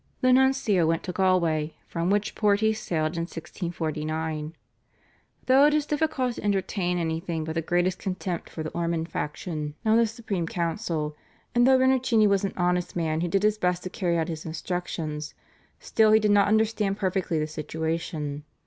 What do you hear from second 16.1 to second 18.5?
he did not understand perfectly the situation.